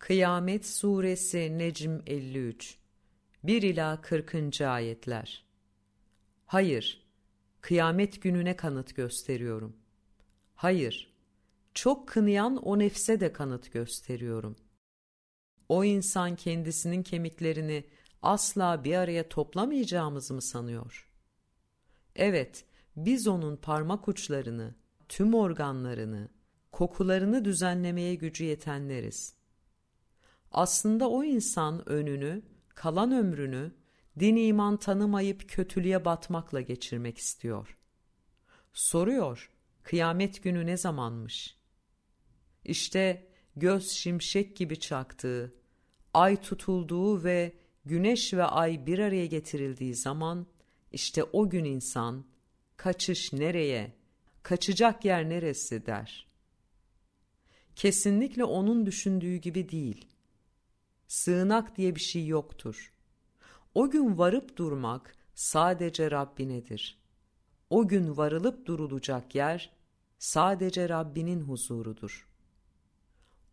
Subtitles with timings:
[0.00, 2.78] Kıyamet Suresi Necm 53
[3.44, 4.60] 1 ila 40.
[4.60, 5.44] ayetler.
[6.46, 7.06] Hayır,
[7.60, 9.76] kıyamet gününe kanıt gösteriyorum.
[10.54, 11.14] Hayır,
[11.74, 14.56] çok kınayan o nefse de kanıt gösteriyorum.
[15.68, 17.84] O insan kendisinin kemiklerini
[18.22, 21.10] asla bir araya toplamayacağımızı mı sanıyor?
[22.16, 22.64] Evet,
[22.96, 24.74] biz onun parmak uçlarını,
[25.08, 26.28] tüm organlarını,
[26.72, 29.39] kokularını düzenlemeye gücü yetenleriz.
[30.50, 33.72] Aslında o insan önünü, kalan ömrünü
[34.20, 37.78] din iman tanımayıp kötülüğe batmakla geçirmek istiyor.
[38.72, 39.50] Soruyor,
[39.82, 41.56] kıyamet günü ne zamanmış?
[42.64, 45.54] İşte göz şimşek gibi çaktığı,
[46.14, 47.52] ay tutulduğu ve
[47.84, 50.46] güneş ve ay bir araya getirildiği zaman,
[50.92, 52.24] işte o gün insan,
[52.76, 53.96] kaçış nereye,
[54.42, 56.26] kaçacak yer neresi der.
[57.76, 60.06] Kesinlikle onun düşündüğü gibi değil.
[61.10, 62.92] Sığınak diye bir şey yoktur.
[63.74, 66.98] O gün varıp durmak sadece Rabbinedir.
[67.70, 69.72] O gün varılıp durulacak yer
[70.18, 72.28] sadece Rabbinin huzurudur.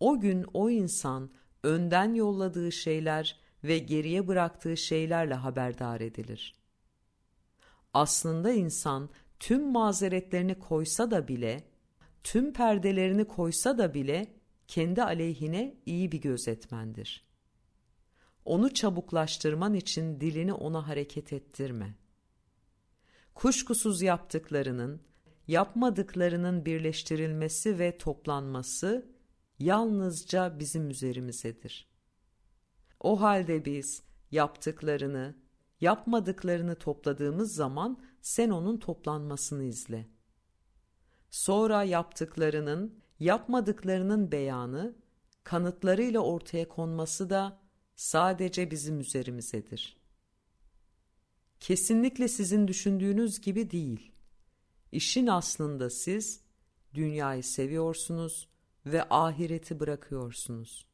[0.00, 1.30] O gün o insan
[1.62, 6.54] önden yolladığı şeyler ve geriye bıraktığı şeylerle haberdar edilir.
[7.94, 11.64] Aslında insan tüm mazeretlerini koysa da bile,
[12.24, 14.34] tüm perdelerini koysa da bile
[14.68, 17.26] kendi aleyhine iyi bir gözetmendir.
[18.46, 21.94] Onu çabuklaştırman için dilini ona hareket ettirme.
[23.34, 25.00] Kuşkusuz yaptıklarının,
[25.48, 29.06] yapmadıklarının birleştirilmesi ve toplanması
[29.58, 31.88] yalnızca bizim üzerimizedir.
[33.00, 35.34] O halde biz yaptıklarını,
[35.80, 40.08] yapmadıklarını topladığımız zaman sen onun toplanmasını izle.
[41.30, 44.96] Sonra yaptıklarının, yapmadıklarının beyanı,
[45.44, 47.65] kanıtlarıyla ortaya konması da
[47.96, 49.96] sadece bizim üzerimizedir.
[51.60, 54.12] Kesinlikle sizin düşündüğünüz gibi değil.
[54.92, 56.40] İşin aslında siz
[56.94, 58.48] dünyayı seviyorsunuz
[58.86, 60.86] ve ahireti bırakıyorsunuz.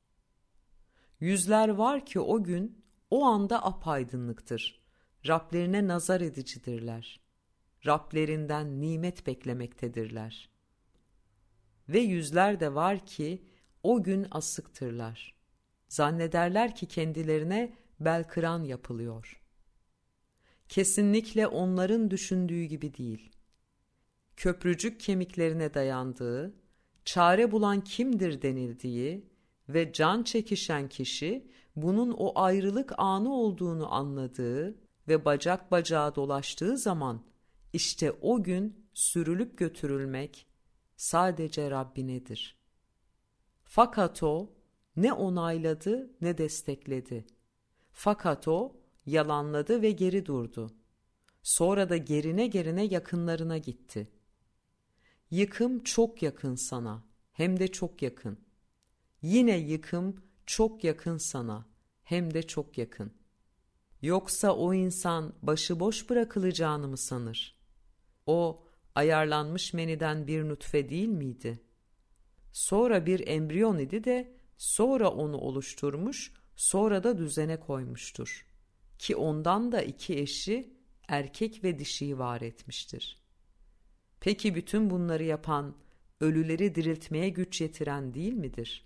[1.20, 4.82] Yüzler var ki o gün o anda apaydınlıktır.
[5.28, 7.20] Rablerine nazar edicidirler.
[7.86, 10.50] Rablerinden nimet beklemektedirler.
[11.88, 13.44] Ve yüzler de var ki
[13.82, 15.41] o gün asıktırlar.
[15.92, 19.42] Zannederler ki kendilerine bel kıran yapılıyor.
[20.68, 23.32] Kesinlikle onların düşündüğü gibi değil.
[24.36, 26.54] Köprücük kemiklerine dayandığı,
[27.04, 29.30] çare bulan kimdir denildiği
[29.68, 34.78] ve can çekişen kişi bunun o ayrılık anı olduğunu anladığı
[35.08, 37.26] ve bacak bacağa dolaştığı zaman
[37.72, 40.46] işte o gün sürülüp götürülmek
[40.96, 42.58] sadece Rabbinedir.
[43.64, 44.61] Fakat o
[44.96, 47.26] ne onayladı ne destekledi.
[47.92, 48.76] Fakat o
[49.06, 50.70] yalanladı ve geri durdu.
[51.42, 54.08] Sonra da gerine gerine yakınlarına gitti.
[55.30, 58.38] Yıkım çok yakın sana, hem de çok yakın.
[59.22, 60.16] Yine yıkım
[60.46, 61.66] çok yakın sana,
[62.04, 63.12] hem de çok yakın.
[64.02, 67.58] Yoksa o insan başıboş bırakılacağını mı sanır?
[68.26, 68.64] O
[68.94, 71.60] ayarlanmış meniden bir nutfe değil miydi?
[72.52, 78.46] Sonra bir embriyon idi de sonra onu oluşturmuş, sonra da düzene koymuştur.
[78.98, 80.76] Ki ondan da iki eşi
[81.08, 83.22] erkek ve dişiyi var etmiştir.
[84.20, 85.76] Peki bütün bunları yapan,
[86.20, 88.80] ölüleri diriltmeye güç yetiren değil midir?